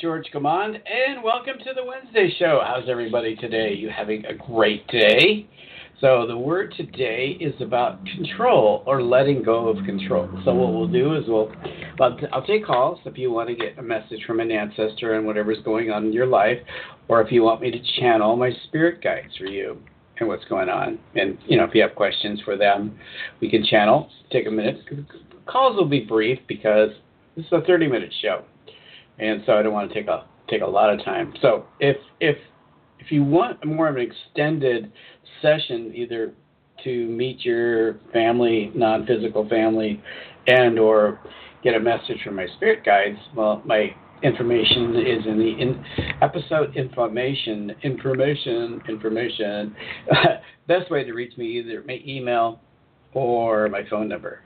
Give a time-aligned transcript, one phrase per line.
[0.00, 2.62] George Command, and welcome to the Wednesday show.
[2.64, 3.74] How's everybody today?
[3.74, 5.46] You having a great day?
[6.00, 10.26] So, the word today is about control or letting go of control.
[10.46, 11.52] So, what we'll do is we'll,
[11.98, 15.26] well, I'll take calls if you want to get a message from an ancestor and
[15.26, 16.58] whatever's going on in your life,
[17.08, 19.76] or if you want me to channel my spirit guides for you
[20.18, 20.98] and what's going on.
[21.14, 22.98] And, you know, if you have questions for them,
[23.42, 24.08] we can channel.
[24.32, 24.78] Take a minute.
[25.44, 26.88] Calls will be brief because
[27.36, 28.44] this is a 30 minute show
[29.20, 31.34] and so I don't want to take a take a lot of time.
[31.40, 32.36] So if if
[32.98, 34.92] if you want more of an extended
[35.42, 36.32] session, either
[36.84, 40.02] to meet your family, non-physical family,
[40.46, 41.20] and or
[41.62, 45.84] get a message from my spirit guides, well, my information is in the in
[46.22, 49.74] episode information, information, information.
[50.68, 52.60] Best way to reach me either my email
[53.12, 54.42] or my phone number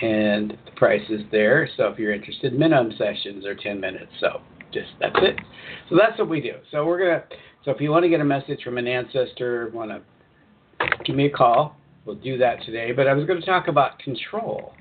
[0.00, 1.68] and the price is there.
[1.76, 4.12] So if you're interested, minimum sessions are 10 minutes.
[4.20, 4.40] So
[4.72, 5.36] just that's it.
[5.88, 6.54] So that's what we do.
[6.70, 7.24] So we're gonna.
[7.64, 10.00] So if you want to get a message from an ancestor, want to
[11.04, 11.76] give me a call.
[12.04, 12.92] We'll do that today.
[12.92, 14.72] But I was going to talk about control.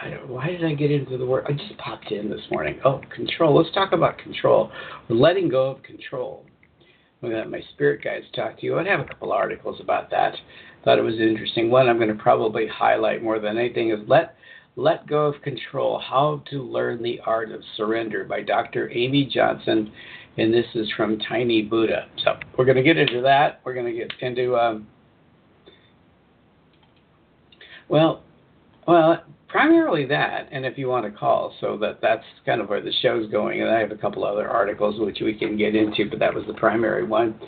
[0.00, 1.44] I don't, why did I get into the word?
[1.48, 2.80] I just popped in this morning.
[2.84, 3.56] Oh, control.
[3.60, 4.70] Let's talk about control.
[5.08, 6.44] We're letting go of control.
[7.22, 8.78] I'm going to have my spirit guides talk to you.
[8.78, 10.34] I have a couple articles about that
[10.84, 11.88] thought it was an interesting one.
[11.88, 14.36] I'm going to probably highlight more than anything is let
[14.76, 18.90] let go of control: how to learn the art of surrender by Dr.
[18.90, 19.92] Amy Johnson,
[20.38, 22.08] and this is from Tiny Buddha.
[22.24, 23.60] So we're going to get into that.
[23.64, 24.86] We're going to get into um,
[27.92, 28.22] well,
[28.88, 32.80] well, primarily that, and if you want to call, so that that's kind of where
[32.80, 33.60] the show's going.
[33.60, 36.44] And I have a couple other articles which we can get into, but that was
[36.46, 37.38] the primary one.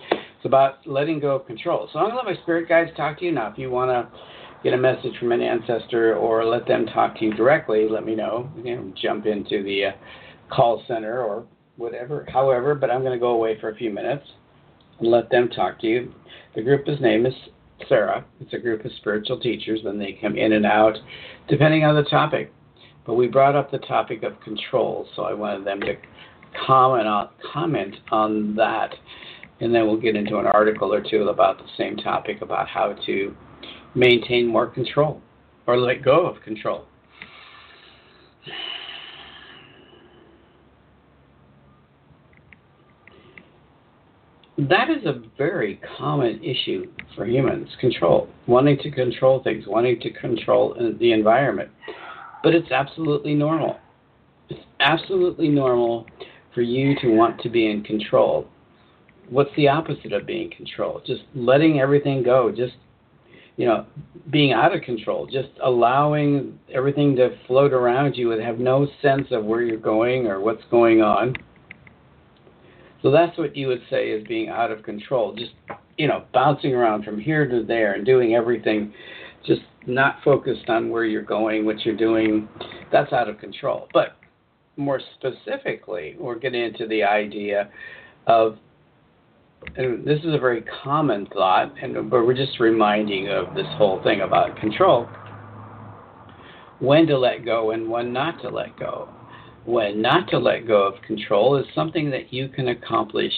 [0.44, 1.88] It's about letting go of control.
[1.90, 3.50] So I'm going to let my spirit guides talk to you now.
[3.50, 4.20] If you want to
[4.62, 8.14] get a message from an ancestor or let them talk to you directly, let me
[8.14, 8.50] know.
[8.62, 11.46] You know jump into the uh, call center or
[11.78, 12.26] whatever.
[12.30, 14.26] However, but I'm going to go away for a few minutes
[15.00, 16.12] and let them talk to you.
[16.54, 17.32] The group's name is
[17.88, 18.22] Sara.
[18.38, 20.98] It's a group of spiritual teachers, and they come in and out
[21.48, 22.52] depending on the topic.
[23.06, 25.94] But we brought up the topic of control, so I wanted them to
[26.66, 28.94] comment on comment on that,
[29.60, 32.94] and then we'll get into an article or two about the same topic about how
[33.06, 33.34] to
[33.94, 35.20] maintain more control
[35.66, 36.86] or let go of control.
[44.56, 46.86] that is a very common issue
[47.16, 51.68] for humans control wanting to control things wanting to control uh, the environment.
[52.42, 53.78] But it's absolutely normal.
[54.48, 56.06] It's absolutely normal
[56.54, 58.46] for you to want to be in control
[59.30, 61.02] what's the opposite of being controlled?
[61.06, 62.74] just letting everything go just
[63.56, 63.86] you know
[64.30, 69.26] being out of control just allowing everything to float around you and have no sense
[69.30, 71.34] of where you're going or what's going on
[73.04, 75.52] so that's what you would say is being out of control, just
[75.98, 78.94] you know, bouncing around from here to there and doing everything,
[79.46, 82.48] just not focused on where you're going, what you're doing.
[82.90, 83.88] That's out of control.
[83.92, 84.16] But
[84.78, 87.70] more specifically, we're getting into the idea
[88.26, 88.56] of,
[89.76, 94.02] and this is a very common thought, and but we're just reminding of this whole
[94.02, 95.08] thing about control.
[96.80, 99.08] When to let go and when not to let go
[99.64, 103.32] when not to let go of control is something that you can accomplish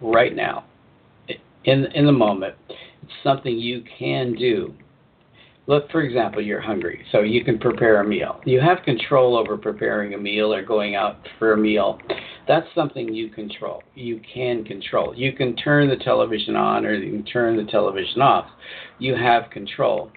[0.00, 0.64] right now,
[1.64, 2.54] in, in the moment.
[2.70, 4.74] It's something you can do.
[5.68, 8.40] Look, for example, you're hungry, so you can prepare a meal.
[8.46, 12.00] You have control over preparing a meal or going out for a meal.
[12.48, 13.82] That's something you control.
[13.94, 15.14] You can control.
[15.14, 18.46] You can turn the television on or you can turn the television off.
[18.98, 20.10] You have control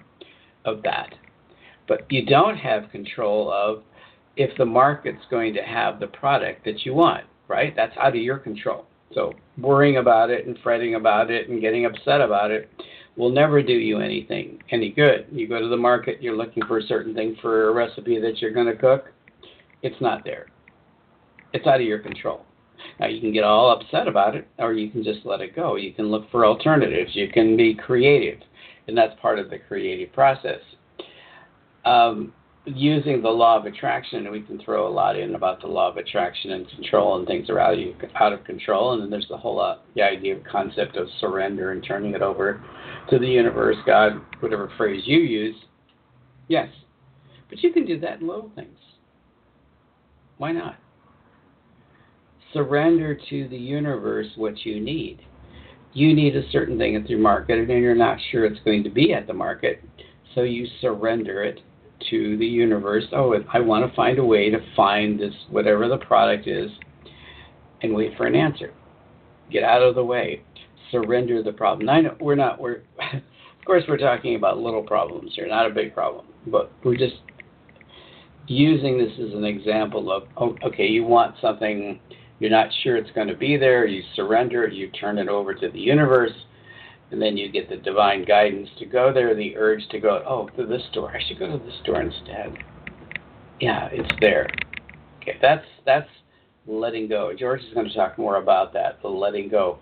[0.64, 1.14] of that.
[1.86, 3.82] But you don't have control of
[4.38, 7.76] if the market's going to have the product that you want, right?
[7.76, 8.86] That's out of your control.
[9.12, 12.70] So worrying about it and fretting about it and getting upset about it
[13.16, 15.26] will never do you anything any good.
[15.30, 18.40] You go to the market, you're looking for a certain thing for a recipe that
[18.40, 19.12] you're going to cook,
[19.82, 20.46] it's not there.
[21.52, 22.46] It's out of your control.
[22.98, 25.76] Now you can get all upset about it, or you can just let it go.
[25.76, 27.10] You can look for alternatives.
[27.14, 28.40] You can be creative,
[28.88, 30.60] and that's part of the creative process.
[31.84, 32.32] Um,
[32.64, 35.90] using the law of attraction, and we can throw a lot in about the law
[35.90, 37.80] of attraction and control, and things are out of,
[38.14, 38.92] out of control.
[38.92, 42.22] And then there's the whole uh, the idea of concept of surrender and turning it
[42.22, 42.62] over
[43.10, 45.56] to the universe, God, whatever phrase you use.
[46.48, 46.68] Yes,
[47.48, 48.78] but you can do that in little things.
[50.38, 50.76] Why not?
[52.52, 55.20] Surrender to the universe what you need.
[55.94, 58.90] You need a certain thing at the market, and you're not sure it's going to
[58.90, 59.82] be at the market,
[60.34, 61.60] so you surrender it
[62.10, 63.04] to the universe.
[63.12, 66.70] Oh, I want to find a way to find this, whatever the product is,
[67.82, 68.72] and wait for an answer.
[69.50, 70.42] Get out of the way.
[70.90, 71.88] Surrender the problem.
[71.88, 72.60] I know we're not.
[72.60, 72.82] We're
[73.14, 77.16] of course we're talking about little problems here, not a big problem, but we're just
[78.46, 82.00] using this as an example of oh, okay, you want something,
[82.40, 85.70] you're not sure it's going to be there, you surrender, you turn it over to
[85.70, 86.32] the universe
[87.12, 90.48] and then you get the divine guidance to go there, the urge to go, oh,
[90.56, 91.14] to this store.
[91.14, 92.56] I should go to this store instead.
[93.60, 94.48] Yeah, it's there.
[95.20, 96.08] Okay, that's that's
[96.66, 97.32] letting go.
[97.38, 99.78] George is going to talk more about that, the letting go,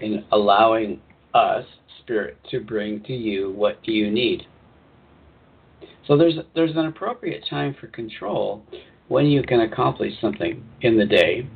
[0.00, 1.00] and allowing
[1.34, 1.64] us,
[2.00, 4.46] spirit, to bring to you what you need.
[6.08, 8.64] So there's there's an appropriate time for control
[9.08, 11.46] when you can accomplish something in the day,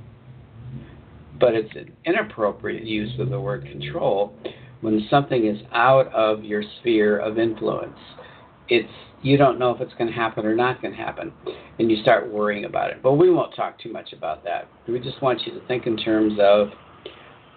[1.41, 4.35] but it's an inappropriate use of the word control
[4.81, 7.99] when something is out of your sphere of influence.
[8.69, 8.89] It's
[9.23, 11.33] you don't know if it's going to happen or not going to happen,
[11.79, 13.03] and you start worrying about it.
[13.03, 14.69] But we won't talk too much about that.
[14.87, 16.69] We just want you to think in terms of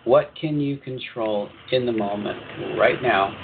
[0.05, 2.39] what can you control in the moment,
[2.77, 3.35] right now,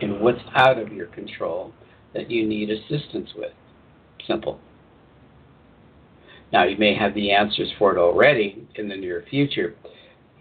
[0.00, 1.72] and what's out of your control
[2.14, 3.52] that you need assistance with.
[4.26, 4.60] Simple.
[6.52, 9.74] Now, you may have the answers for it already in the near future,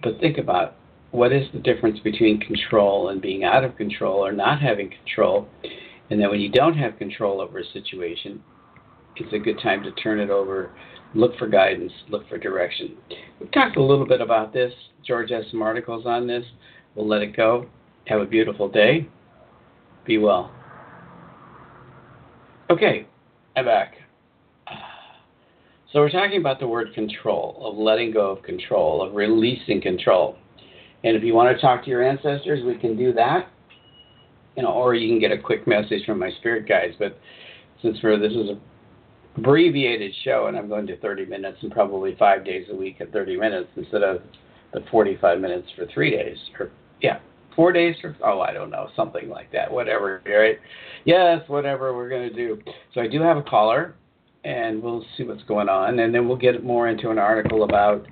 [0.04, 0.76] but think about
[1.12, 5.48] what is the difference between control and being out of control or not having control.
[6.10, 8.44] And then when you don't have control over a situation,
[9.16, 10.72] it's a good time to turn it over,
[11.14, 12.96] look for guidance, look for direction.
[13.40, 14.72] We've talked a little bit about this.
[15.06, 16.46] George has some articles on this.
[16.96, 17.68] We'll let it go.
[18.06, 19.08] Have a beautiful day.
[20.06, 20.52] Be well.
[22.70, 23.08] Okay,
[23.56, 23.96] I'm back.
[25.92, 30.38] So we're talking about the word control, of letting go of control, of releasing control.
[31.04, 33.50] And if you want to talk to your ancestors, we can do that.
[34.56, 36.96] You know, or you can get a quick message from my spirit guides.
[37.00, 37.18] But
[37.82, 38.60] since for this is a
[39.38, 43.14] abbreviated show, and I'm going to 30 minutes and probably five days a week at
[43.14, 44.22] 30 minutes instead of
[44.74, 46.72] the 45 minutes for three days, or
[47.02, 47.20] yeah,
[47.56, 49.72] four days for oh I don't know something like that.
[49.72, 50.58] Whatever, right?
[51.06, 52.60] Yes, whatever we're going to do.
[52.94, 53.96] So I do have a caller,
[54.44, 58.06] and we'll see what's going on, and then we'll get more into an article about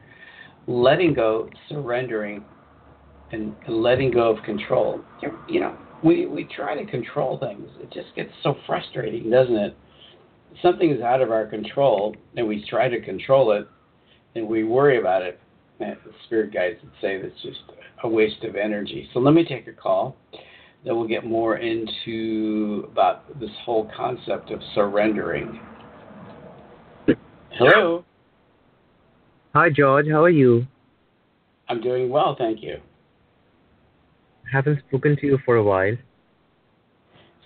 [0.68, 2.44] letting go, surrendering
[3.32, 5.02] and, and letting go of control.
[5.48, 7.68] You know, we, we try to control things.
[7.80, 9.78] It just gets so frustrating, doesn't it?
[10.62, 13.68] Something is out of our control, and we try to control it,
[14.36, 15.40] and we worry about it.
[15.80, 17.60] And the spirit guides would say that's just
[18.04, 19.08] a waste of energy.
[19.14, 20.16] So let me take a call.
[20.84, 25.60] Then we'll get more into about this whole concept of surrendering.
[27.52, 28.06] Hello.
[29.54, 30.08] Hi, George.
[30.08, 30.66] How are you?
[31.70, 32.78] I'm doing well, thank you
[34.52, 35.96] haven't spoken to you for a while.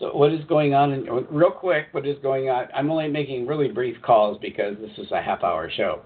[0.01, 0.93] So what is going on?
[0.93, 2.65] In, real quick, what is going on?
[2.73, 6.01] I'm only making really brief calls because this is a half-hour show.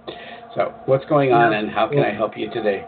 [0.53, 2.85] So what's going on, and how can I help you today?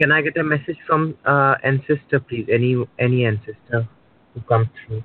[0.00, 2.46] Can I get a message from uh, ancestor, please?
[2.50, 3.86] Any any ancestor
[4.32, 5.04] who comes through.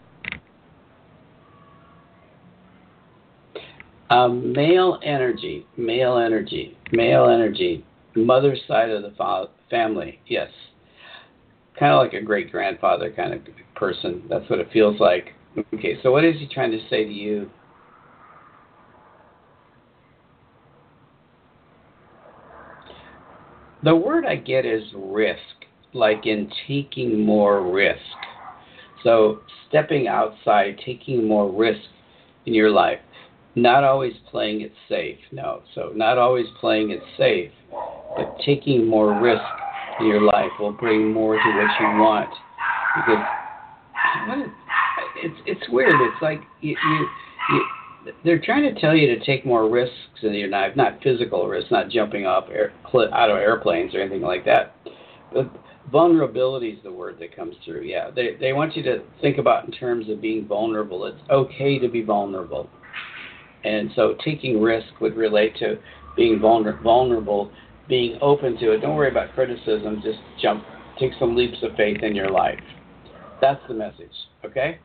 [4.10, 10.20] Um, male energy, male energy, male energy, mother's side of the fa- family.
[10.26, 10.50] Yes
[11.80, 13.42] kind of like a great grandfather kind of
[13.76, 14.24] person.
[14.30, 15.34] That's what it feels like.
[15.74, 17.50] Okay, so what is he trying to say to you?
[23.84, 25.40] The word I get is risk,
[25.94, 28.00] like in taking more risk.
[29.04, 31.80] So, stepping outside, taking more risk
[32.46, 33.00] in your life.
[33.56, 35.62] Not always playing it safe, no.
[35.74, 37.52] So, not always playing it safe,
[38.18, 39.42] but taking more risk
[40.00, 42.30] in your life will bring more to what you want.
[42.96, 43.26] Because
[45.24, 45.96] it's it's weird.
[46.02, 47.08] It's like you, you,
[47.52, 47.66] you
[48.24, 51.72] they're trying to tell you to take more risks in your life, not physical risks,
[51.72, 52.74] not jumping off air,
[53.14, 54.76] out of airplanes or anything like that.
[55.34, 55.52] But
[55.92, 57.84] vulnerability is the word that comes through.
[57.84, 61.06] Yeah, they they want you to think about in terms of being vulnerable.
[61.06, 62.70] It's okay to be vulnerable,
[63.64, 65.78] and so taking risk would relate to
[66.16, 67.52] being vulner- vulnerable,
[67.90, 68.78] being open to it.
[68.80, 70.02] Don't worry about criticism.
[70.04, 70.64] Just jump,
[71.00, 72.60] take some leaps of faith in your life.
[73.42, 74.14] That's the message.
[74.46, 74.80] Okay.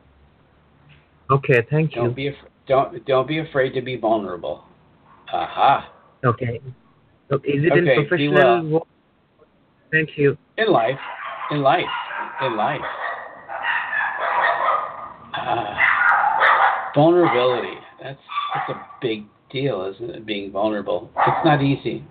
[1.31, 2.01] Okay, thank you.
[2.01, 2.35] Don't be af-
[2.67, 4.63] don't don't be afraid to be vulnerable.
[5.31, 5.91] Aha.
[6.23, 6.59] Okay.
[7.29, 8.87] So is it Okay, in be professional well.
[9.91, 10.37] Thank you.
[10.57, 10.99] In life,
[11.51, 11.85] in life,
[12.41, 12.81] in life.
[15.33, 17.77] Ah, vulnerability.
[18.01, 18.19] That's
[18.53, 20.25] that's a big deal, isn't it?
[20.25, 21.09] Being vulnerable.
[21.17, 22.03] It's not easy.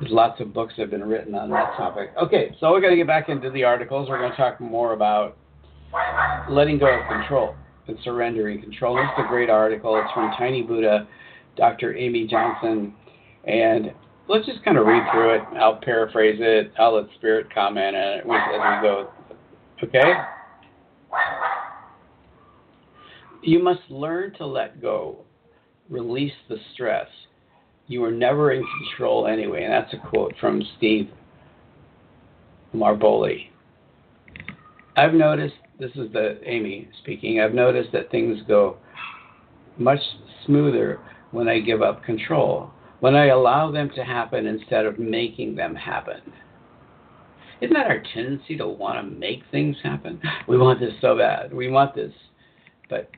[0.00, 2.10] There's lots of books have been written on that topic.
[2.20, 4.08] Okay, so we're going to get back into the articles.
[4.08, 5.36] We're going to talk more about
[6.50, 7.54] letting go of control
[7.86, 8.96] and surrendering control.
[8.96, 10.00] This is a great article.
[10.02, 11.06] It's from Tiny Buddha,
[11.56, 11.94] Dr.
[11.96, 12.94] Amy Johnson,
[13.44, 13.92] and
[14.28, 15.42] let's just kind of read through it.
[15.58, 16.72] I'll paraphrase it.
[16.78, 19.10] I'll let Spirit comment on it as we go.
[19.84, 20.12] Okay?
[23.42, 25.18] You must learn to let go,
[25.90, 27.06] release the stress.
[27.86, 29.64] You are never in control anyway.
[29.64, 31.10] And that's a quote from Steve
[32.74, 33.48] Maraboli.
[34.96, 38.76] I've noticed, this is the Amy speaking, I've noticed that things go
[39.76, 40.00] much
[40.46, 41.00] smoother
[41.32, 45.74] when I give up control, when I allow them to happen instead of making them
[45.74, 46.20] happen.
[47.60, 50.20] Isn't that our tendency to want to make things happen?
[50.46, 51.52] We want this so bad.
[51.52, 52.12] We want this.
[52.88, 53.10] But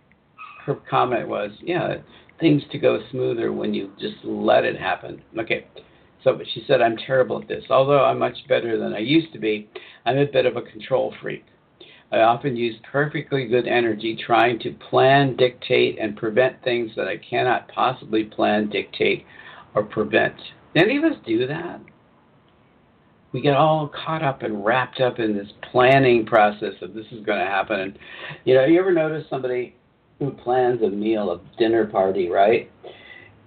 [0.65, 1.97] her comment was, yeah,
[2.41, 5.23] things to go smoother when you just let it happen.
[5.39, 5.67] Okay.
[6.25, 7.65] So but she said, I'm terrible at this.
[7.71, 9.69] Although I'm much better than I used to be,
[10.05, 11.45] I'm a bit of a control freak.
[12.13, 17.17] I often use perfectly good energy trying to plan, dictate, and prevent things that I
[17.17, 19.25] cannot possibly plan, dictate,
[19.75, 20.35] or prevent.
[20.77, 21.81] Any of us do that?
[23.33, 27.25] We get all caught up and wrapped up in this planning process of this is
[27.27, 27.81] going to happen.
[27.81, 27.99] And
[28.45, 29.75] you know, you ever notice somebody
[30.19, 32.71] who plans a meal, a dinner party, right?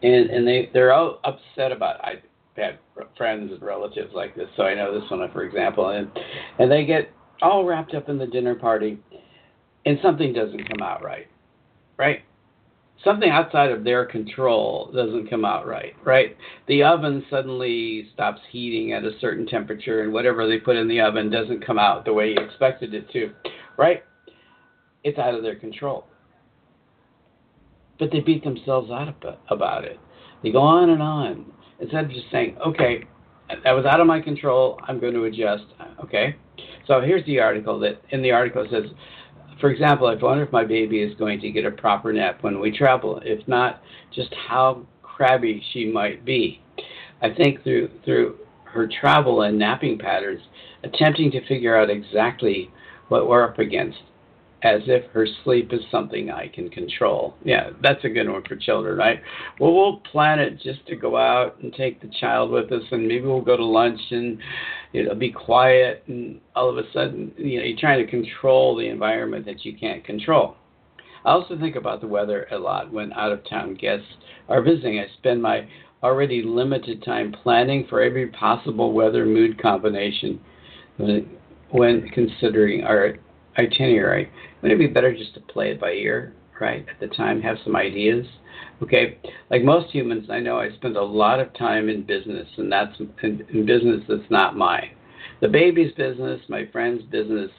[0.02, 2.04] And and they they're all upset about.
[2.04, 2.16] I
[2.56, 2.80] had
[3.18, 6.10] friends and relatives like this, so I know this one for example, and
[6.60, 7.12] and they get
[7.42, 9.00] all wrapped up in the dinner party,
[9.86, 11.28] and something doesn't come out right,
[11.98, 12.22] right?
[13.04, 16.36] Something outside of their control doesn't come out right, right?
[16.68, 21.00] The oven suddenly stops heating at a certain temperature, and whatever they put in the
[21.00, 23.32] oven doesn't come out the way you expected it to,
[23.78, 24.04] right?
[25.06, 26.08] It's out of their control.
[28.00, 30.00] But they beat themselves up about it.
[30.42, 31.46] They go on and on
[31.80, 33.04] instead of just saying, okay,
[33.64, 34.80] that was out of my control.
[34.88, 35.66] I'm going to adjust.
[35.80, 36.36] Uh, okay.
[36.88, 38.92] So here's the article that in the article it says,
[39.60, 42.60] for example, I wonder if my baby is going to get a proper nap when
[42.60, 43.22] we travel.
[43.24, 43.82] If not,
[44.14, 46.62] just how crabby she might be.
[47.22, 50.42] I think through through her travel and napping patterns,
[50.84, 52.72] attempting to figure out exactly
[53.10, 53.98] what we're up against,
[54.62, 57.36] as if her sleep is something I can control.
[57.46, 59.22] Yeah, that's a good one for children, right?
[59.60, 63.08] Well, we'll plan it just to go out and take the child with us, and
[63.08, 64.38] maybe we'll go to lunch and
[64.92, 68.88] it'll be quiet, and all of a sudden, you know, you're trying to control the
[68.88, 70.56] environment that you can't control.
[71.26, 74.08] I also think about the weather a lot when out of town guests
[74.48, 75.00] are visiting.
[75.00, 75.68] I spend my
[76.02, 80.40] already limited time planning for every possible weather mood combination
[80.98, 83.18] when, considering our
[83.58, 84.32] itinerary.
[84.62, 86.86] Wouldn't it be better just to play it by ear, right?
[86.90, 88.26] At the time, have some ideas.
[88.82, 89.18] Okay,
[89.50, 92.98] like most humans, I know I spend a lot of time in business, and that's
[93.24, 94.92] in, in business that's not mine.
[95.42, 97.50] The baby's business, my friend's business,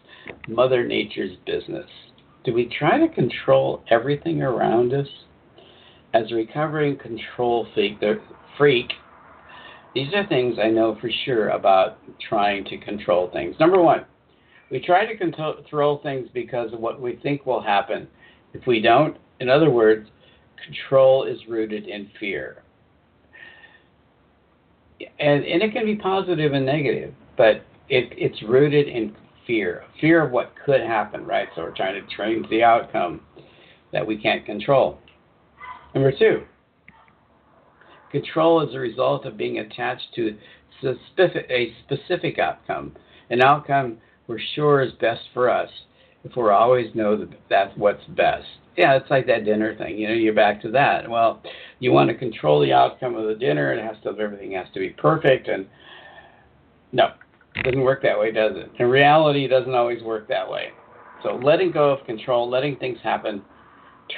[0.48, 1.88] Mother Nature's business.
[2.44, 5.08] Do we try to control everything around us?
[6.12, 7.98] As a recovering control freak,
[8.58, 8.90] freak,
[9.94, 13.56] these are things I know for sure about trying to control things.
[13.58, 14.04] Number one,
[14.70, 18.06] we try to control things because of what we think will happen.
[18.52, 20.08] If we don't, in other words,
[20.64, 22.62] control is rooted in fear.
[25.18, 29.14] And, and it can be positive and negative, but it, it's rooted in
[29.46, 31.48] fear fear of what could happen, right?
[31.54, 33.20] So we're trying to change the outcome
[33.92, 34.98] that we can't control.
[35.94, 36.42] Number two,
[38.12, 40.36] control is a result of being attached to
[40.78, 42.94] specific, a specific outcome,
[43.30, 43.98] an outcome
[44.30, 45.68] we're sure is best for us
[46.22, 48.46] if we're always know that that's what's best.
[48.76, 49.98] Yeah, it's like that dinner thing.
[49.98, 51.10] You know, you're back to that.
[51.10, 51.42] Well,
[51.80, 53.72] you want to control the outcome of the dinner.
[53.72, 55.66] It has to everything has to be perfect, and
[56.92, 57.08] no,
[57.56, 58.70] it doesn't work that way, does it?
[58.78, 60.68] In reality, it doesn't always work that way.
[61.24, 63.42] So letting go of control, letting things happen,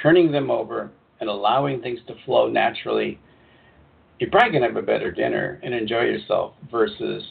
[0.03, 0.91] turning them over,
[1.21, 3.19] and allowing things to flow naturally,
[4.19, 7.23] you're probably to have a better dinner and enjoy yourself versus,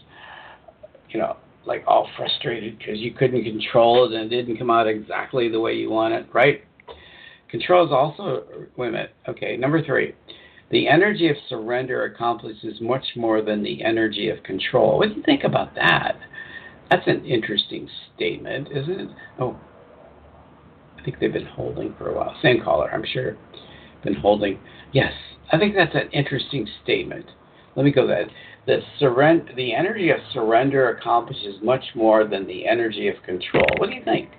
[1.10, 4.86] you know, like all frustrated because you couldn't control it and it didn't come out
[4.86, 6.64] exactly the way you want it, right?
[7.50, 8.44] Control is also,
[8.76, 10.14] wait a minute, okay, number three.
[10.70, 14.98] The energy of surrender accomplishes much more than the energy of control.
[14.98, 16.16] What do you think about that?
[16.90, 19.08] That's an interesting statement, isn't it?
[19.38, 19.58] Oh,
[20.98, 22.34] I think they've been holding for a while.
[22.42, 23.36] Same caller, I'm sure.
[24.02, 24.58] Been holding.
[24.92, 25.12] Yes,
[25.52, 27.26] I think that's an interesting statement.
[27.76, 28.28] Let me go that.
[28.66, 33.66] The surrender, the energy of surrender accomplishes much more than the energy of control.
[33.78, 34.30] What do you think?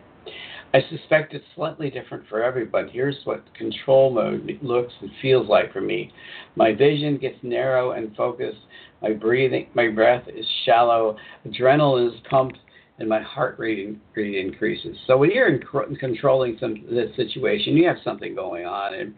[0.73, 2.89] I suspect it's slightly different for everybody.
[2.89, 6.11] Here's what control mode looks and feels like for me.
[6.55, 8.61] My vision gets narrow and focused.
[9.01, 11.17] My breathing, my breath is shallow.
[11.45, 12.57] Adrenaline is pumped,
[12.99, 14.95] and my heart rate, rate increases.
[15.07, 15.63] So when you're in,
[15.95, 19.15] controlling some this situation, you have something going on, and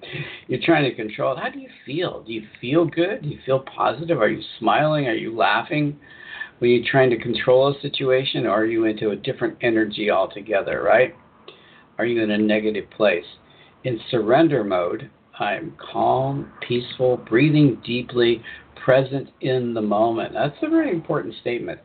[0.48, 1.40] you're trying to control it.
[1.40, 2.24] How do you feel?
[2.24, 3.24] Do you feel good?
[3.24, 4.20] Do you feel positive?
[4.20, 5.08] Are you smiling?
[5.08, 6.00] Are you laughing?
[6.60, 10.82] When you're trying to control a situation, or are you into a different energy altogether?
[10.82, 11.14] Right?
[11.98, 13.26] Are you in a negative place?
[13.84, 18.42] In surrender mode, I'm calm, peaceful, breathing deeply,
[18.86, 20.34] present in the moment.
[20.34, 21.80] That's a very important statement.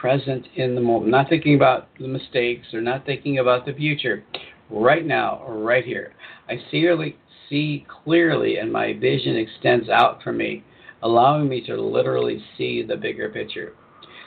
[0.00, 1.10] Present in the moment.
[1.10, 4.24] Not thinking about the mistakes or not thinking about the future.
[4.70, 6.12] Right now, right here.
[6.48, 7.16] I see,
[7.48, 10.62] see clearly, and my vision extends out from me,
[11.02, 13.72] allowing me to literally see the bigger picture.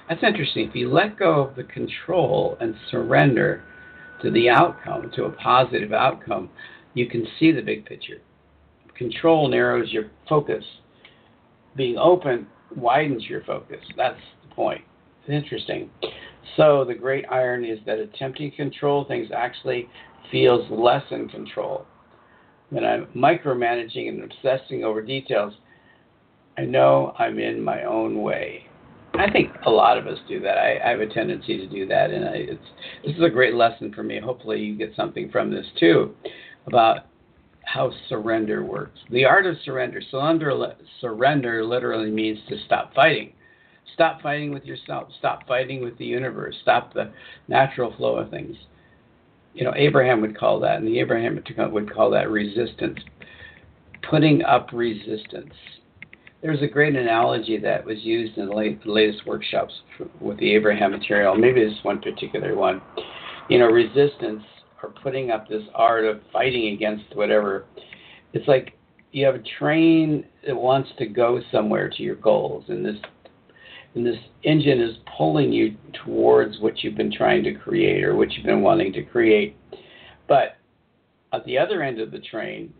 [0.09, 0.67] That's interesting.
[0.67, 3.63] If you let go of the control and surrender,
[4.21, 6.49] to the outcome, to a positive outcome,
[6.93, 8.21] you can see the big picture.
[8.95, 10.63] Control narrows your focus.
[11.75, 13.79] Being open widens your focus.
[13.97, 14.81] That's the point.
[15.21, 15.89] It's interesting.
[16.57, 19.87] So the great irony is that attempting to control things actually
[20.31, 21.85] feels less in control.
[22.69, 25.53] When I'm micromanaging and obsessing over details,
[26.57, 28.65] I know I'm in my own way.
[29.13, 30.57] I think a lot of us do that.
[30.57, 32.63] I, I have a tendency to do that, and I, it's
[33.05, 34.19] this is a great lesson for me.
[34.19, 36.15] Hopefully, you get something from this too,
[36.65, 37.07] about
[37.65, 38.99] how surrender works.
[39.11, 40.01] The art of surrender.
[40.09, 43.33] Surrender, surrender literally means to stop fighting.
[43.93, 45.09] Stop fighting with yourself.
[45.19, 46.55] Stop fighting with the universe.
[46.61, 47.11] Stop the
[47.47, 48.55] natural flow of things.
[49.53, 52.99] You know, Abraham would call that, and the Abraham would call that resistance.
[54.09, 55.53] Putting up resistance
[56.41, 59.73] there's a great analogy that was used in the, late, latest workshops
[60.19, 61.35] with the Abraham material.
[61.35, 62.81] Maybe this one particular one.
[63.47, 64.43] You know, resistance
[64.81, 67.65] or putting up this art of fighting against whatever.
[68.33, 68.73] It's like
[69.11, 72.95] you have a train that wants to go somewhere to your goals, and this
[73.95, 75.75] and this engine is pulling you
[76.05, 79.55] towards what you've been trying to create or what you've been wanting to create.
[80.27, 80.57] But
[81.33, 82.73] at the other end of the train,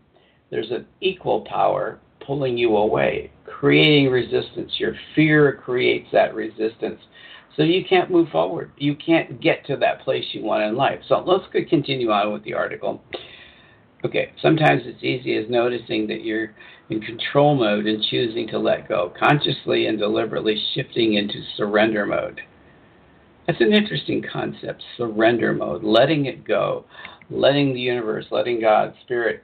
[0.50, 4.72] there's an equal power pulling you away, creating resistance.
[4.78, 7.00] Your fear creates that resistance.
[7.56, 8.72] So you can't move forward.
[8.78, 11.00] You can't get to that place you want in life.
[11.08, 13.02] So let's continue on with the article.
[14.04, 16.54] Okay, sometimes it's easy as noticing that you're
[16.92, 22.40] in control mode and choosing to let go, consciously and deliberately shifting into surrender mode.
[23.46, 26.84] That's an interesting concept, surrender mode, letting it go,
[27.30, 29.42] letting the universe, letting God, Spirit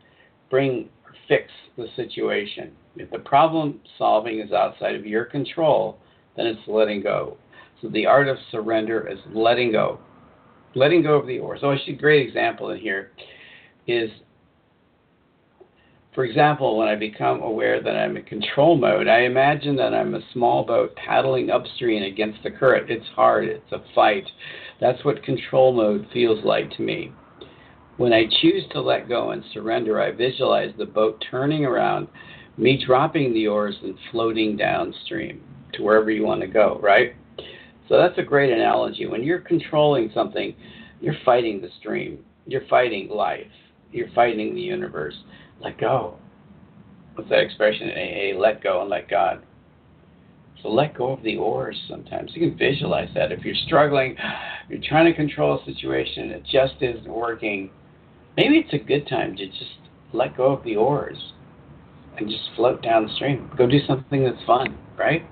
[0.50, 2.72] bring or fix the situation.
[2.96, 5.98] If the problem solving is outside of your control,
[6.36, 7.36] then it's letting go.
[7.80, 9.98] So the art of surrender is letting go.
[10.74, 11.60] Letting go of the oars.
[11.62, 13.12] Oh, so a great example in here
[13.86, 14.10] is,
[16.18, 20.16] for example, when I become aware that I'm in control mode, I imagine that I'm
[20.16, 22.90] a small boat paddling upstream against the current.
[22.90, 23.44] It's hard.
[23.44, 24.28] It's a fight.
[24.80, 27.12] That's what control mode feels like to me.
[27.98, 32.08] When I choose to let go and surrender, I visualize the boat turning around,
[32.56, 35.40] me dropping the oars and floating downstream
[35.74, 37.14] to wherever you want to go, right?
[37.88, 39.06] So that's a great analogy.
[39.06, 40.56] When you're controlling something,
[41.00, 43.46] you're fighting the stream, you're fighting life,
[43.92, 45.14] you're fighting the universe.
[45.60, 46.16] Let go.
[47.14, 48.38] What's that expression AA?
[48.38, 49.42] Let go and let God.
[50.62, 52.32] So let go of the oars sometimes.
[52.34, 53.32] You can visualize that.
[53.32, 54.16] If you're struggling,
[54.68, 57.70] you're trying to control a situation, it just isn't working
[58.38, 59.78] maybe it's a good time to just
[60.12, 61.18] let go of the oars
[62.16, 63.50] and just float downstream.
[63.58, 65.26] Go do something that's fun, right?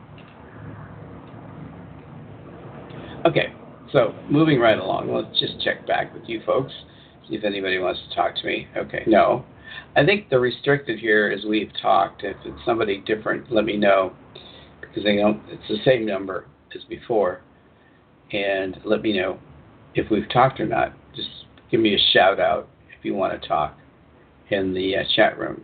[3.24, 3.54] Okay,
[3.92, 6.72] so moving right along, let's just check back with you folks,
[7.28, 8.66] see if anybody wants to talk to me.
[8.76, 9.44] Okay, no.
[9.96, 12.22] I think the restricted here is we've talked.
[12.22, 14.12] If it's somebody different, let me know
[14.80, 15.42] because they don't.
[15.48, 17.40] It's the same number as before,
[18.32, 19.38] and let me know
[19.94, 20.92] if we've talked or not.
[21.14, 21.28] Just
[21.70, 23.76] give me a shout out if you want to talk
[24.50, 25.62] in the uh, chat room.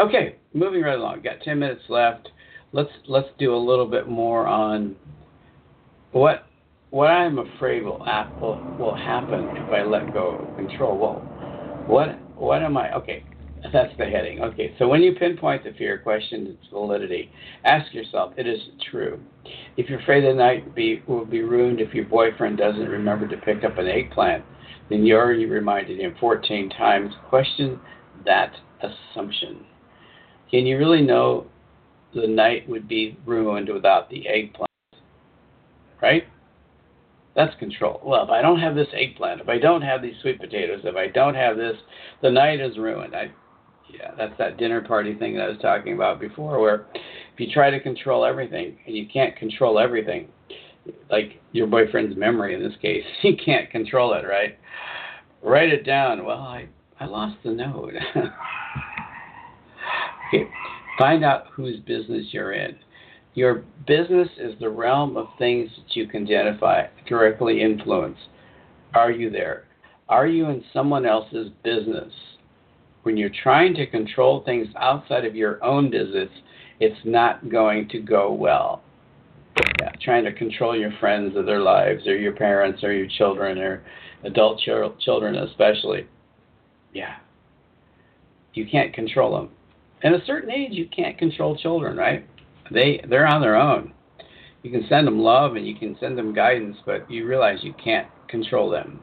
[0.00, 1.22] Okay, moving right along.
[1.22, 2.28] Got ten minutes left.
[2.72, 4.96] Let's let's do a little bit more on
[6.12, 6.46] what
[6.90, 7.98] what I'm afraid will,
[8.78, 10.96] will happen if I let go of control.
[10.96, 11.22] Well,
[11.88, 12.94] what what am I?
[12.94, 13.24] Okay,
[13.72, 14.42] that's the heading.
[14.42, 17.30] Okay, so when you pinpoint the fear, question its validity.
[17.64, 19.20] Ask yourself, it is true.
[19.76, 23.36] If you're afraid the night be, will be ruined if your boyfriend doesn't remember to
[23.38, 24.44] pick up an eggplant,
[24.90, 27.12] then you already reminded him 14 times.
[27.28, 27.80] Question
[28.24, 28.52] that
[28.82, 29.64] assumption.
[30.50, 31.46] Can you really know
[32.14, 34.70] the night would be ruined without the eggplant?
[36.00, 36.24] Right?
[37.34, 38.00] That's control.
[38.04, 40.94] Well, if I don't have this eggplant, if I don't have these sweet potatoes, if
[40.94, 41.76] I don't have this,
[42.22, 43.14] the night is ruined.
[43.14, 43.32] I,
[43.92, 46.86] yeah, that's that dinner party thing that I was talking about before, where
[47.32, 50.28] if you try to control everything and you can't control everything,
[51.10, 54.56] like your boyfriend's memory in this case, you can't control it, right?
[55.42, 56.24] Write it down.
[56.24, 56.68] Well, I
[57.00, 57.92] I lost the note.
[60.28, 60.48] okay,
[60.98, 62.76] find out whose business you're in.
[63.34, 68.18] Your business is the realm of things that you can identify, directly influence.
[68.94, 69.64] Are you there?
[70.08, 72.12] Are you in someone else's business?
[73.02, 76.30] When you're trying to control things outside of your own business,
[76.78, 78.82] it's not going to go well.
[79.80, 83.58] Yeah, trying to control your friends or their lives or your parents or your children
[83.58, 83.82] or
[84.24, 86.06] adult ch- children especially.
[86.92, 87.16] Yeah.
[88.54, 89.50] You can't control them.
[90.02, 92.26] At a certain age, you can't control children, right?
[92.70, 93.92] They they're on their own.
[94.62, 97.74] You can send them love and you can send them guidance, but you realize you
[97.82, 99.00] can't control them.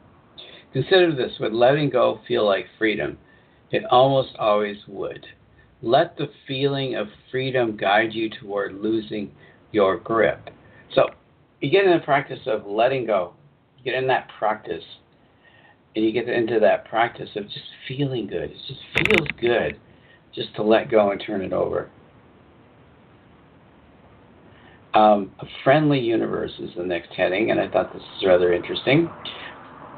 [0.72, 3.18] Consider this: Would letting go feel like freedom?
[3.70, 5.26] It almost always would.
[5.80, 9.32] Let the feeling of freedom guide you toward losing
[9.72, 10.50] your grip.
[10.94, 11.10] So
[11.60, 13.34] you get in the practice of letting go.
[13.78, 14.84] You get in that practice,
[15.94, 18.50] and you get into that practice of just feeling good.
[18.50, 19.80] It just feels good
[20.34, 21.90] just to let go and turn it over.
[24.94, 29.08] Um, a friendly universe is the next heading, and I thought this is rather interesting.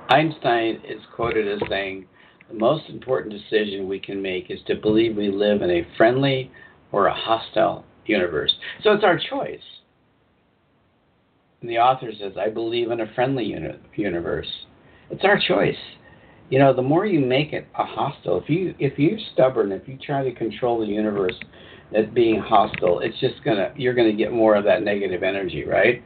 [0.09, 2.07] Einstein is quoted as saying,
[2.49, 6.51] The most important decision we can make is to believe we live in a friendly
[6.93, 8.55] or a hostile universe.
[8.83, 9.59] So it's our choice.
[11.61, 14.49] And the author says, I believe in a friendly uni- universe.
[15.11, 15.77] It's our choice.
[16.51, 19.89] You know, the more you make it a hostile, if you if you're stubborn, if
[19.89, 21.35] you try to control the universe
[21.95, 26.03] as being hostile, it's just gonna you're gonna get more of that negative energy, right?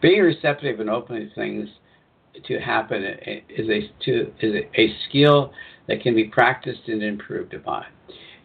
[0.00, 1.68] Being receptive and open to things
[2.46, 3.02] to happen
[3.48, 5.52] is a to is a skill
[5.88, 7.84] that can be practiced and improved upon.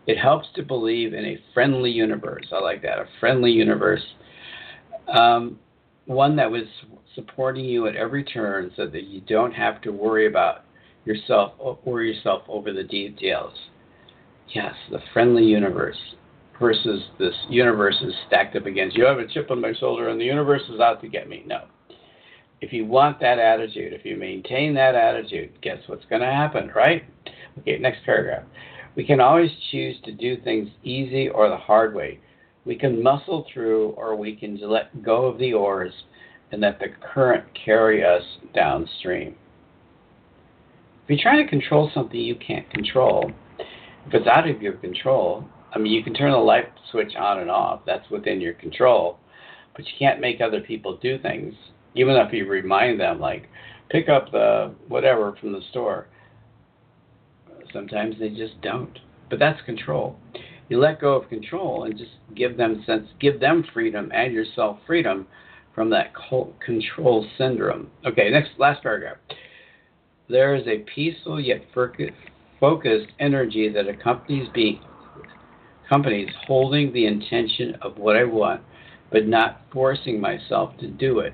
[0.08, 2.46] It helps to believe in a friendly universe.
[2.52, 4.04] I like that, a friendly universe,
[5.14, 5.60] um,
[6.06, 6.64] one that was
[7.14, 10.64] supporting you at every turn, so that you don't have to worry about
[11.04, 13.54] yourself worry yourself over the details.
[14.54, 15.98] Yes, the friendly universe
[16.60, 19.06] versus this universe is stacked up against you.
[19.06, 21.44] I have a chip on my shoulder and the universe is out to get me.
[21.46, 21.66] No.
[22.60, 26.72] If you want that attitude, if you maintain that attitude, guess what's going to happen,
[26.76, 27.04] right?
[27.60, 28.44] Okay, next paragraph.
[28.96, 32.20] We can always choose to do things easy or the hard way.
[32.66, 35.94] We can muscle through or we can let go of the oars
[36.52, 38.24] and let the current carry us
[38.56, 39.36] downstream.
[41.04, 45.48] If you're trying to control something you can't control, if it's out of your control,
[45.74, 47.82] I mean, you can turn the light switch on and off.
[47.86, 49.20] That's within your control.
[49.76, 51.54] But you can't make other people do things,
[51.96, 53.48] even if you remind them, like,
[53.90, 56.08] pick up the whatever from the store.
[57.72, 58.98] Sometimes they just don't.
[59.30, 60.18] But that's control.
[60.70, 64.80] You let go of control and just give them sense, give them freedom and yourself
[64.88, 65.28] freedom
[65.76, 66.14] from that
[66.66, 67.90] control syndrome.
[68.06, 69.18] Okay, next last paragraph.
[70.30, 74.82] There is a peaceful yet focused energy that accompanies being
[75.90, 78.62] companies holding the intention of what I want,
[79.12, 81.34] but not forcing myself to do it.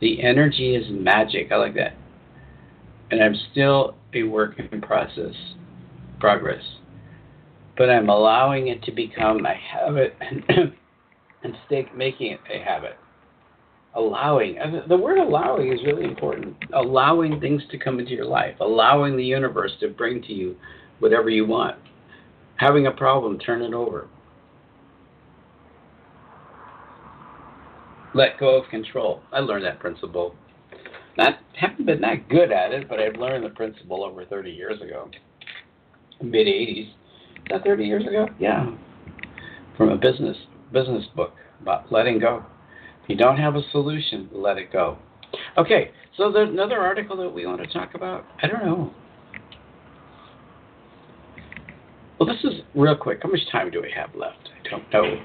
[0.00, 1.52] The energy is magic.
[1.52, 1.94] I like that.
[3.10, 5.34] And I'm still a work in process,
[6.18, 6.62] progress.
[7.76, 12.96] But I'm allowing it to become a habit and stay making it a habit.
[13.96, 14.58] Allowing.
[14.88, 16.56] The word allowing is really important.
[16.74, 20.56] Allowing things to come into your life, allowing the universe to bring to you
[20.98, 21.76] whatever you want
[22.56, 24.08] having a problem, turn it over.
[28.14, 29.22] Let go of control.
[29.32, 30.34] I learned that principle.
[31.16, 34.80] Not haven't been that good at it, but I've learned the principle over 30 years
[34.80, 35.10] ago,
[36.22, 36.88] mid 80s.
[36.88, 36.94] Is
[37.50, 38.26] that 30 years ago?
[38.38, 38.70] Yeah,
[39.76, 40.36] from a business
[40.72, 42.44] business book about letting go.
[43.02, 44.98] If you don't have a solution, let it go.
[45.58, 48.24] Okay, so there's another article that we want to talk about.
[48.42, 48.92] I don't know.
[52.18, 53.20] Well, this is real quick.
[53.22, 54.48] How much time do we have left?
[54.54, 55.24] I don't know.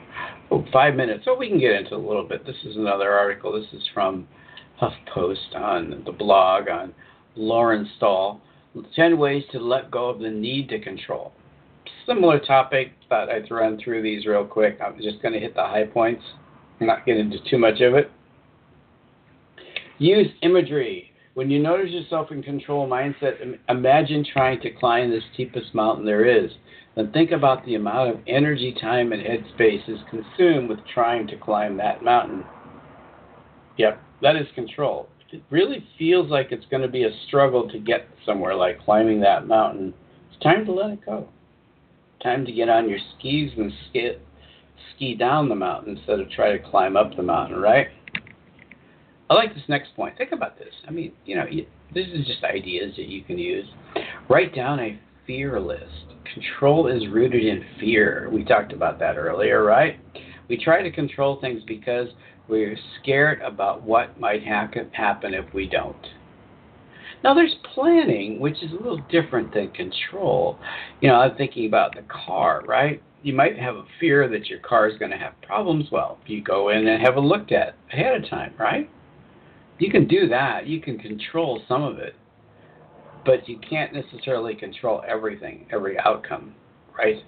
[0.49, 1.25] Oh, five minutes.
[1.27, 2.45] Oh, we can get into a little bit.
[2.45, 3.51] This is another article.
[3.53, 4.27] This is from
[4.81, 6.93] HuffPost on the blog on
[7.35, 8.41] Lauren Stahl.
[8.95, 11.33] 10 ways to let go of the need to control.
[12.07, 14.79] Similar topic, but I'd run through these real quick.
[14.83, 16.23] I'm just going to hit the high points,
[16.79, 18.09] not get into too much of it.
[19.99, 21.11] Use imagery.
[21.39, 23.35] When you notice yourself in control mindset,
[23.69, 26.51] imagine trying to climb the steepest mountain there is.
[26.97, 31.37] Then think about the amount of energy, time, and headspace is consumed with trying to
[31.37, 32.43] climb that mountain.
[33.77, 35.07] Yep, that is control.
[35.31, 39.21] It really feels like it's going to be a struggle to get somewhere like climbing
[39.21, 39.93] that mountain.
[40.29, 41.29] It's time to let it go.
[42.21, 44.11] Time to get on your skis and ski,
[44.93, 47.87] ski down the mountain instead of try to climb up the mountain, right?
[49.29, 50.17] I like this next point.
[50.17, 50.73] Think about this.
[50.87, 53.65] I mean, you know, you, this is just ideas that you can use.
[54.27, 55.83] Write down a fear list.
[56.33, 58.29] Control is rooted in fear.
[58.31, 59.99] We talked about that earlier, right?
[60.47, 62.07] We try to control things because
[62.47, 66.07] we're scared about what might ha- happen if we don't.
[67.23, 70.57] Now, there's planning, which is a little different than control.
[71.01, 73.03] You know, I'm thinking about the car, right?
[73.21, 75.87] You might have a fear that your car is going to have problems.
[75.91, 78.89] Well, you go in and have a look at ahead of time, right?
[79.79, 80.67] You can do that.
[80.67, 82.13] You can control some of it,
[83.25, 86.53] but you can't necessarily control everything, every outcome,
[86.97, 87.23] right?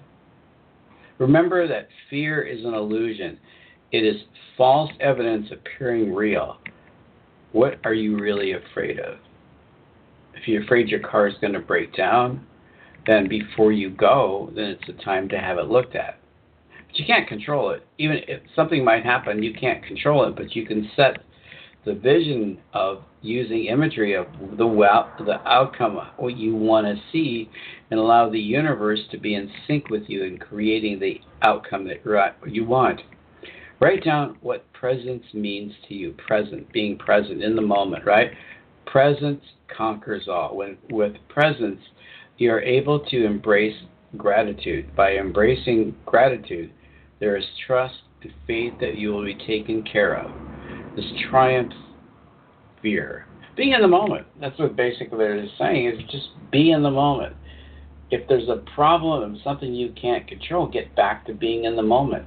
[1.18, 3.38] Remember that fear is an illusion.
[3.90, 4.22] It is
[4.56, 6.58] false evidence appearing real.
[7.52, 9.18] What are you really afraid of?
[10.34, 12.46] If you're afraid your car is going to break down,
[13.06, 16.18] then before you go, then it's a time to have it looked at.
[16.86, 17.86] But you can't control it.
[17.98, 21.18] Even if something might happen, you can't control it, but you can set
[21.84, 24.66] the vision of using imagery of the
[25.24, 27.50] the outcome, what you want to see,
[27.90, 32.02] and allow the universe to be in sync with you in creating the outcome that
[32.46, 33.00] you want.
[33.80, 36.14] Write down what presence means to you.
[36.26, 38.30] Present, being present in the moment, right?
[38.86, 39.42] Presence
[39.76, 40.56] conquers all.
[40.56, 41.80] When with presence,
[42.38, 43.76] you are able to embrace
[44.16, 44.94] gratitude.
[44.94, 46.72] By embracing gratitude,
[47.18, 50.30] there is trust and faith that you will be taken care of
[50.96, 51.72] this triumph
[52.80, 53.26] fear.
[53.56, 54.26] Being in the moment.
[54.40, 57.36] That's what basically they're saying is just be in the moment.
[58.10, 62.26] If there's a problem, something you can't control, get back to being in the moment.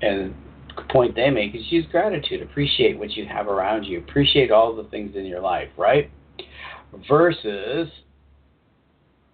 [0.00, 0.34] And
[0.76, 2.42] the point they make is use gratitude.
[2.42, 3.98] Appreciate what you have around you.
[3.98, 6.10] Appreciate all the things in your life, right?
[7.08, 7.88] Versus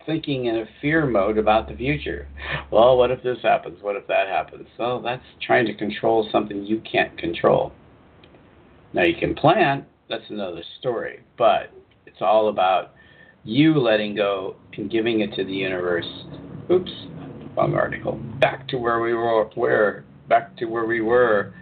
[0.06, 2.28] thinking in a fear mode about the future.
[2.70, 3.78] Well, what if this happens?
[3.80, 4.66] What if that happens?
[4.76, 7.72] So that's trying to control something you can't control.
[8.94, 11.72] Now you can plan, that's another story, but
[12.06, 12.92] it's all about
[13.42, 16.06] you letting go and giving it to the universe.
[16.70, 16.90] Oops,
[17.56, 18.20] wrong article.
[18.40, 21.52] Back to where we were, where, back to where we were.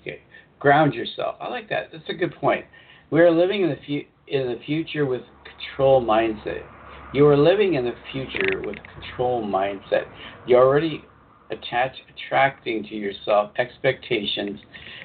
[0.00, 0.22] Okay,
[0.58, 1.36] ground yourself.
[1.40, 1.90] I like that.
[1.92, 2.64] That's a good point.
[3.10, 6.64] We are living in the fu- in the future with control mindset.
[7.12, 10.06] You are living in the future with control mindset.
[10.46, 11.08] You already
[11.50, 14.60] attach attracting to yourself expectations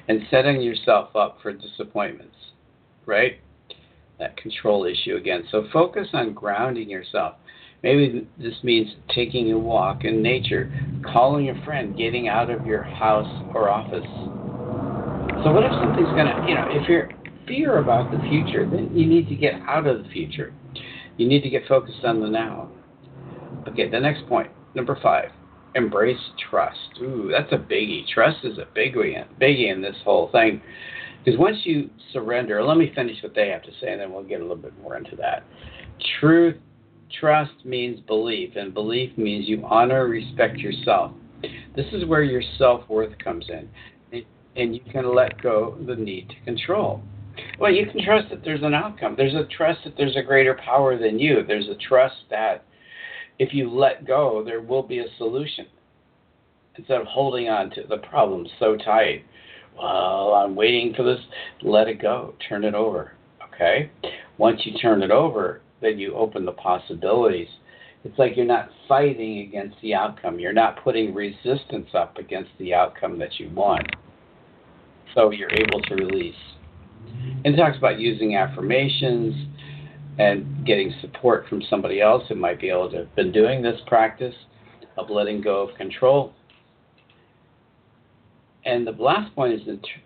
[0.08, 2.36] and setting yourself up for disappointments,
[3.06, 3.40] right?
[4.18, 5.44] That control issue again.
[5.50, 7.34] So focus on grounding yourself.
[7.82, 10.72] Maybe this means taking a walk in nature,
[11.12, 14.06] calling a friend, getting out of your house or office.
[15.44, 17.10] So what if something's to, you know, if you're
[17.46, 20.52] fear about the future, then you need to get out of the future.
[21.16, 22.70] You need to get focused on the now.
[23.68, 25.30] Okay, the next point, number five.
[25.76, 26.16] Embrace
[26.50, 26.78] trust.
[27.02, 28.06] Ooh, that's a biggie.
[28.08, 30.62] Trust is a biggie, biggie in this whole thing.
[31.22, 34.22] Because once you surrender, let me finish what they have to say, and then we'll
[34.22, 35.44] get a little bit more into that.
[36.20, 36.56] Truth,
[37.20, 41.12] trust means belief, and belief means you honor, respect yourself.
[41.74, 43.68] This is where your self worth comes in,
[44.56, 47.02] and you can let go the need to control.
[47.58, 49.14] Well, you can trust that there's an outcome.
[49.16, 51.44] There's a trust that there's a greater power than you.
[51.46, 52.64] There's a trust that
[53.38, 55.66] if you let go, there will be a solution.
[56.76, 59.24] Instead of holding on to the problem so tight,
[59.76, 61.20] well, I'm waiting for this,
[61.62, 63.12] let it go, turn it over.
[63.54, 63.90] Okay?
[64.38, 67.48] Once you turn it over, then you open the possibilities.
[68.04, 70.38] It's like you're not fighting against the outcome.
[70.38, 73.86] You're not putting resistance up against the outcome that you want.
[75.14, 76.34] So you're able to release.
[77.44, 79.34] And it talks about using affirmations,
[80.18, 83.80] and getting support from somebody else who might be able to have been doing this
[83.86, 84.34] practice
[84.96, 86.32] of letting go of control.
[88.64, 90.02] And the last point is inter-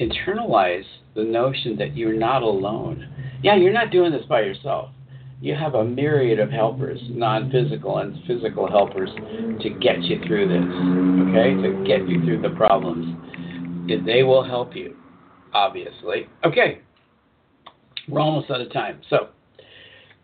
[0.00, 3.08] internalize the notion that you're not alone.
[3.42, 4.90] Yeah, you're not doing this by yourself.
[5.40, 9.10] you have a myriad of helpers, non-physical and physical helpers,
[9.60, 10.64] to get you through this.
[11.28, 13.14] Okay, to get you through the problems.
[14.06, 14.96] They will help you,
[15.52, 16.28] obviously.
[16.44, 16.80] Okay,
[18.08, 19.00] we're almost out of time.
[19.10, 19.28] So,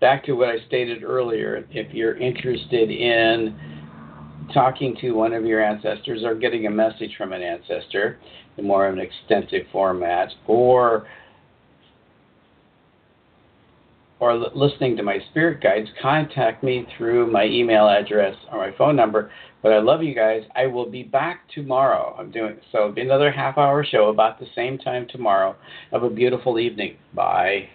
[0.00, 1.66] back to what I stated earlier.
[1.70, 3.58] If you're interested in
[4.52, 8.18] talking to one of your ancestors or getting a message from an ancestor
[8.56, 11.06] in more of an extensive format, or
[14.18, 18.94] or listening to my spirit guides, contact me through my email address or my phone
[18.94, 19.30] number.
[19.62, 20.42] But I love you guys.
[20.56, 22.16] I will be back tomorrow.
[22.18, 22.78] I'm doing so.
[22.78, 25.54] It'll be another half hour show about the same time tomorrow.
[25.92, 26.96] Have a beautiful evening.
[27.14, 27.68] Bye.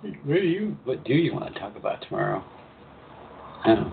[0.00, 2.44] What do you What do you want to talk about tomorrow?
[3.66, 3.92] Oh.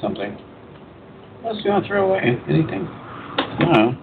[0.00, 0.36] Something.
[1.42, 2.20] Do you want to throw away?
[2.48, 2.84] Anything?
[3.60, 3.96] No.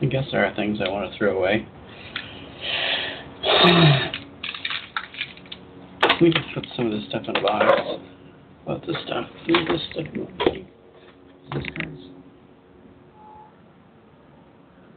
[0.00, 1.66] I guess there are things I want to throw away.
[6.20, 8.00] We can put some of this stuff in a box.
[8.64, 9.26] What this stuff?
[9.46, 10.50] This stuff in the box.
[11.52, 11.98] This guy's.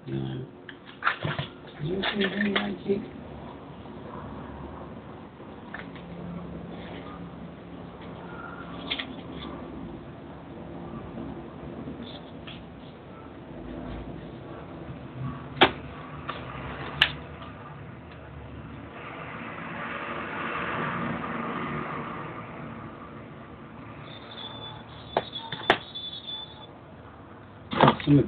[0.08, 0.46] No.
[1.84, 3.02] Is there anything I can keep?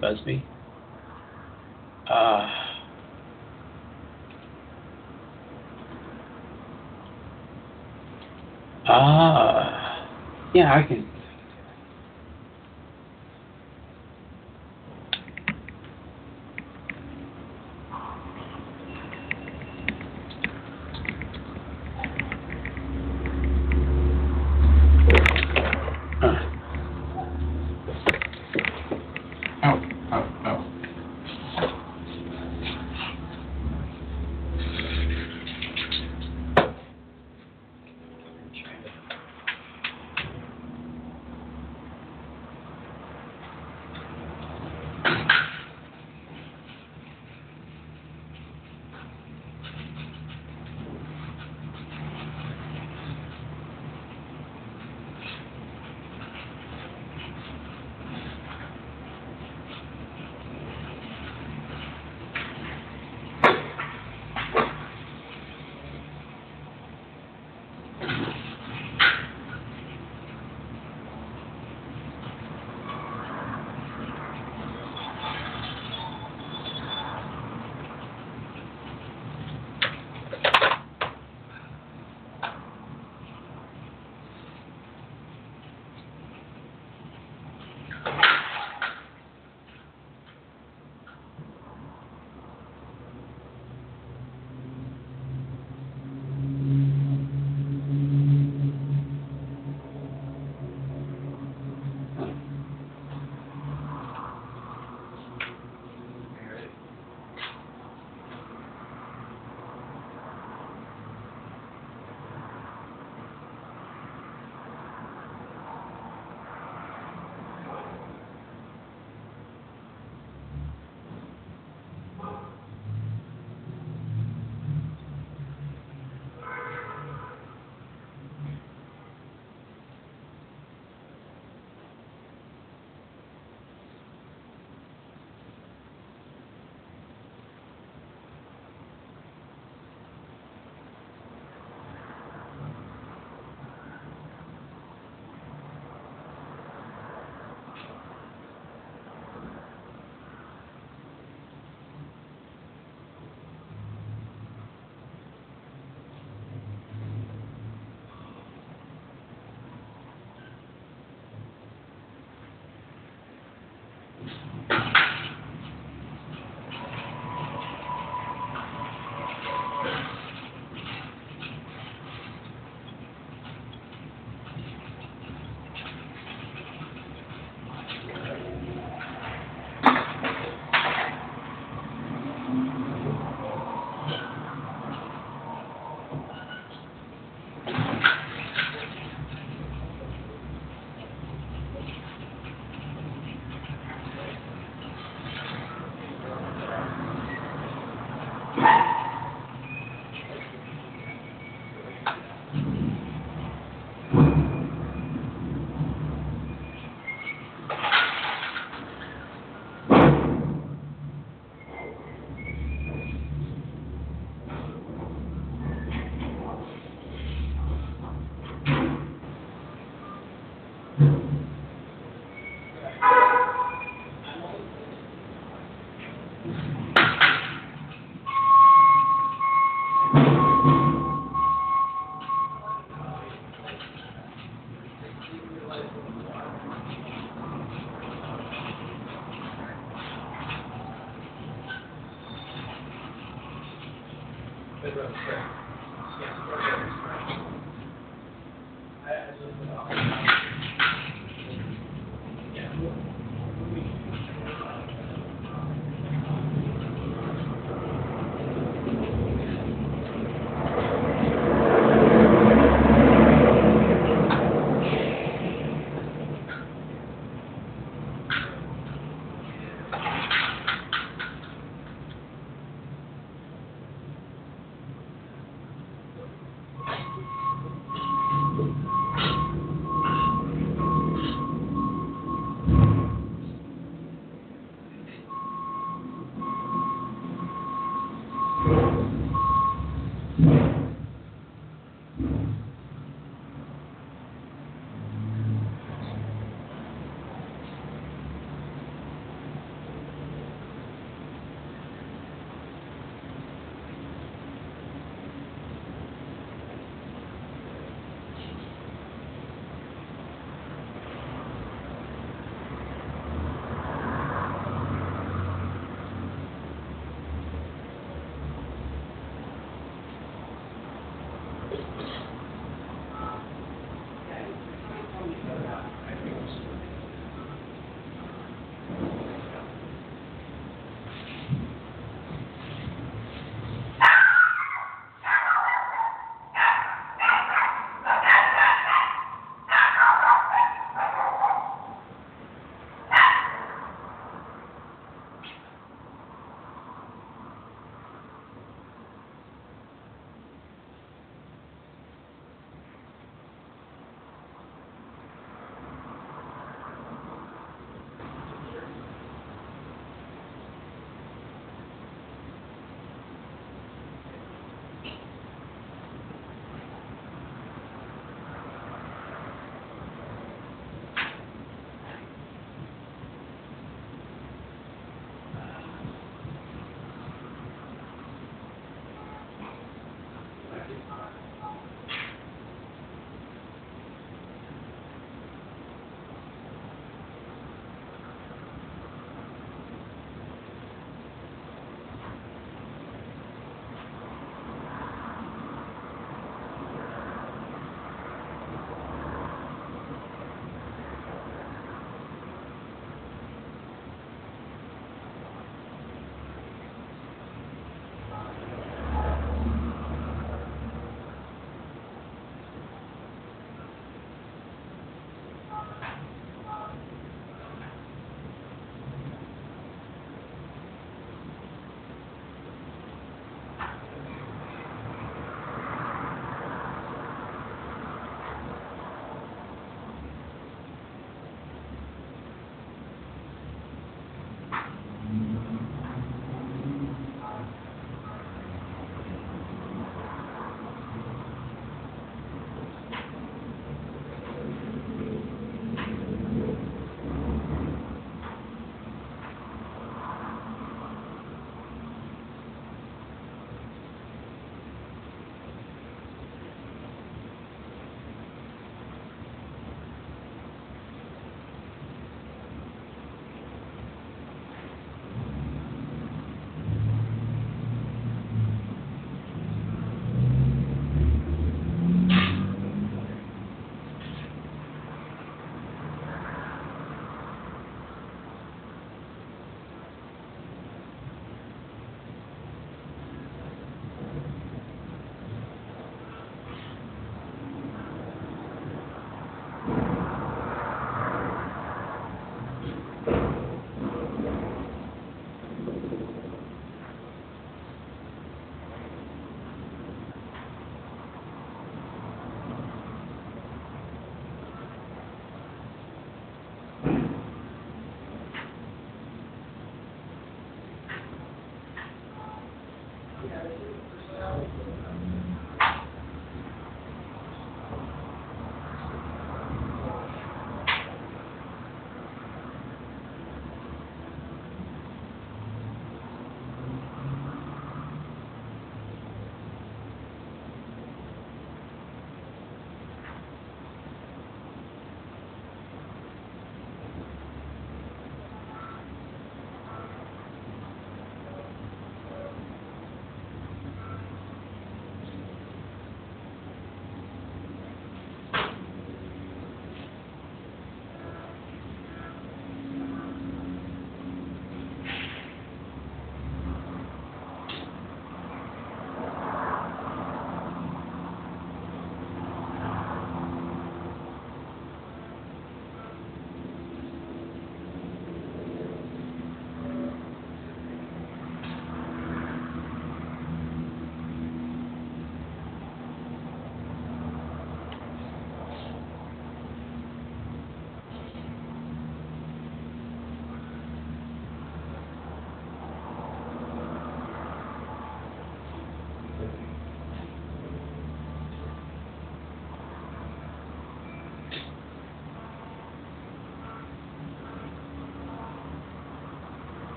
[0.00, 0.48] Buzz me.
[2.08, 2.48] Uh,
[8.86, 10.06] ah,
[10.54, 11.10] yeah, I can.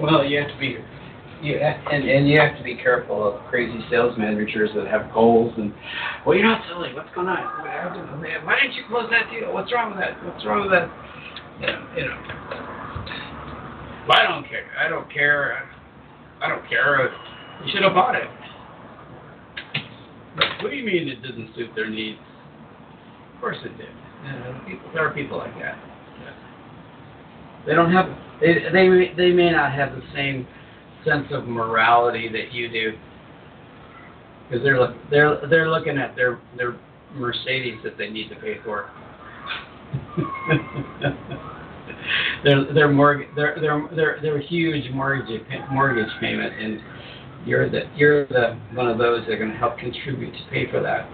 [0.00, 0.76] Well, you have to be,
[1.42, 5.12] you have, and and you have to be careful of crazy sales managers that have
[5.12, 5.72] goals and,
[6.24, 6.94] well, you're not selling.
[6.94, 7.44] What's going on?
[7.60, 8.08] What happened?
[8.46, 9.52] Why didn't you close that deal?
[9.52, 10.16] What's wrong with that?
[10.24, 10.88] What's wrong with that?
[11.60, 12.16] You know, you know.
[14.08, 14.66] Well, I don't care.
[14.78, 15.68] I don't care.
[16.40, 17.12] I don't care.
[17.64, 18.28] You should have bought it.
[20.36, 22.18] But what do you mean it doesn't suit their needs?
[23.34, 23.88] Of course it did.
[24.24, 25.76] Uh, people, there are people like that.
[27.66, 28.06] They don't have.
[28.40, 30.46] They they may- they may not have the same
[31.04, 32.92] sense of morality that you do.
[34.48, 36.76] Because they're they're they're looking at their their
[37.14, 38.90] Mercedes that they need to pay for.
[42.44, 46.80] their their mortgage their their their their huge mortgage mortgage payment and
[47.46, 50.70] you're the you're the one of those that are going to help contribute to pay
[50.70, 51.08] for that.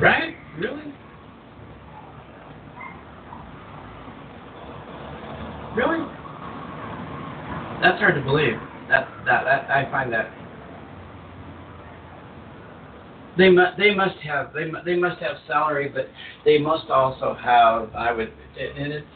[0.00, 0.34] Right?
[0.58, 0.92] Really?
[5.74, 6.06] Really?
[7.82, 8.54] That's hard to believe.
[8.88, 10.30] That that, that I find that
[13.36, 16.08] they must they must have they they must have salary, but
[16.44, 19.06] they must also have I would and it's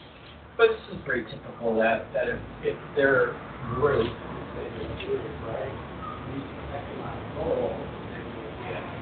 [0.57, 3.35] but this is very typical that that if, if they're
[3.77, 4.09] really
[5.47, 5.73] right,
[6.33, 6.43] these
[6.75, 7.81] economic goals,
[8.11, 9.01] then you get